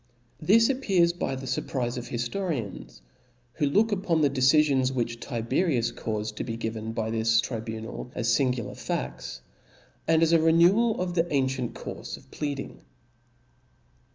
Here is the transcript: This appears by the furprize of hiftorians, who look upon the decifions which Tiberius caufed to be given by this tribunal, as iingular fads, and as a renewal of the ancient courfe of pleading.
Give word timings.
This 0.41 0.67
appears 0.67 1.13
by 1.13 1.35
the 1.35 1.45
furprize 1.45 1.95
of 1.95 2.07
hiftorians, 2.07 3.01
who 3.53 3.67
look 3.67 3.91
upon 3.91 4.19
the 4.21 4.29
decifions 4.31 4.91
which 4.91 5.19
Tiberius 5.19 5.91
caufed 5.91 6.35
to 6.37 6.43
be 6.43 6.57
given 6.57 6.91
by 6.91 7.11
this 7.11 7.39
tribunal, 7.39 8.09
as 8.15 8.27
iingular 8.35 8.75
fads, 8.75 9.41
and 10.07 10.23
as 10.23 10.31
a 10.31 10.41
renewal 10.41 10.99
of 10.99 11.13
the 11.13 11.31
ancient 11.31 11.75
courfe 11.75 12.17
of 12.17 12.31
pleading. 12.31 12.81